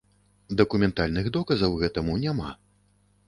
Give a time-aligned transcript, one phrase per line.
[0.61, 2.49] Дакументальных доказаў гэтаму няма.